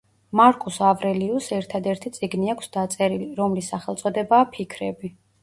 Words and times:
მარკუს 0.39 0.77
ავრელიუსს 0.91 1.53
ერთადერთი 1.57 2.13
წიგნი 2.15 2.49
აქვს 2.55 2.73
დაწერილი 2.79 3.29
რომლის 3.43 3.71
სახელწოდებაა 3.75 4.51
,,ფიქრები" 4.57 5.15